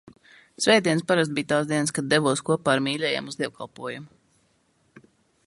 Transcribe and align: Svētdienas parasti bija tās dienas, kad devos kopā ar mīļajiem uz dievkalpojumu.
Svētdienas 0.63 1.03
parasti 1.11 1.35
bija 1.39 1.49
tās 1.51 1.67
dienas, 1.73 1.93
kad 1.99 2.09
devos 2.15 2.41
kopā 2.49 2.75
ar 2.79 2.83
mīļajiem 2.87 3.31
uz 3.35 3.39
dievkalpojumu. 3.43 5.07